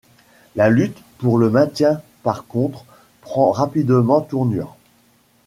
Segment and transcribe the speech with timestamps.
[0.55, 2.85] La lutte pour le maintien par contre
[3.21, 4.75] prend rapidement tournure.